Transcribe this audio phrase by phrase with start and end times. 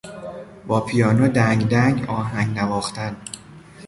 [0.67, 3.17] با پیانو دنگدنگ آهنگ نواختن